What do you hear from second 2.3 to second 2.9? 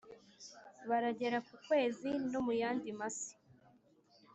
no muyandi